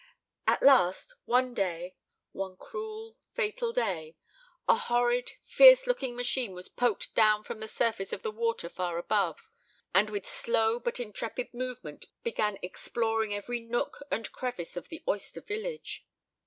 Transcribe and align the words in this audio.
At 0.47 0.63
last 0.63 1.13
one 1.25 1.53
day, 1.53 1.95
one 2.31 2.57
cruel, 2.57 3.19
fatal 3.35 3.71
day, 3.71 4.15
a 4.67 4.75
horrid, 4.75 5.33
fierce 5.43 5.85
looking 5.85 6.15
machine 6.15 6.53
was 6.53 6.69
poked 6.69 7.13
down 7.13 7.43
from 7.43 7.59
the 7.59 7.67
surface 7.67 8.11
of 8.11 8.23
the 8.23 8.31
water 8.31 8.67
far 8.67 8.97
above, 8.97 9.47
and 9.93 10.09
with 10.09 10.25
slow 10.25 10.79
but 10.79 10.99
intrepid 10.99 11.53
movement 11.53 12.07
began 12.23 12.57
exploring 12.63 13.35
every 13.35 13.59
nook 13.59 14.01
and 14.09 14.31
crevice 14.31 14.75
of 14.75 14.89
the 14.89 15.03
oyster 15.07 15.41
village. 15.41 16.03